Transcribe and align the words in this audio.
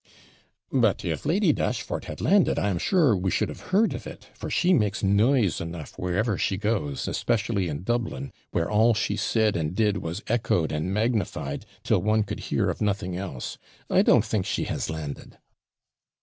'But 0.71 1.05
if 1.05 1.27
Lady 1.27 1.53
Dashfort 1.53 2.05
had 2.05 2.21
landed 2.21 2.57
I 2.57 2.69
am 2.69 2.79
sure 2.79 3.15
we 3.15 3.29
should 3.29 3.49
have 3.49 3.69
heard 3.69 3.93
of 3.93 4.07
it, 4.07 4.29
for 4.33 4.49
she 4.49 4.73
makes 4.73 5.03
noise 5.03 5.61
enough 5.61 5.93
wherever 5.99 6.39
she 6.39 6.57
goes; 6.57 7.07
especially 7.07 7.67
in 7.67 7.83
Dublin, 7.83 8.31
where 8.49 8.67
all 8.67 8.95
she 8.95 9.15
said 9.15 9.55
and 9.55 9.75
did 9.75 9.97
was 9.97 10.23
echoed 10.25 10.71
and 10.71 10.91
magnified, 10.91 11.67
till 11.83 12.01
one 12.01 12.23
could 12.23 12.39
hear 12.49 12.67
of 12.67 12.81
nothing 12.81 13.15
else. 13.15 13.59
I 13.91 14.01
don't 14.01 14.25
think 14.25 14.47
she 14.47 14.63
has 14.63 14.89
landed.' 14.89 15.37